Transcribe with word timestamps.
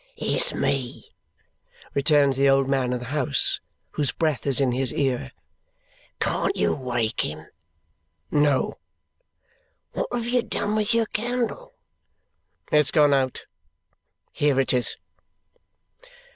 "It's 0.17 0.51
me," 0.51 1.11
returns 1.93 2.35
the 2.35 2.49
old 2.49 2.67
man 2.67 2.91
of 2.91 2.97
the 3.01 3.05
house, 3.13 3.59
whose 3.91 4.11
breath 4.11 4.47
is 4.47 4.59
in 4.59 4.71
his 4.71 4.91
ear. 4.91 5.31
"Can't 6.19 6.55
you 6.55 6.73
wake 6.73 7.21
him?" 7.21 7.45
"No." 8.31 8.79
"What 9.91 10.07
have 10.11 10.25
you 10.25 10.41
done 10.41 10.73
with 10.75 10.95
your 10.95 11.05
candle?" 11.05 11.75
"It's 12.71 12.89
gone 12.89 13.13
out. 13.13 13.45
Here 14.31 14.59
it 14.59 14.73
is." 14.73 14.95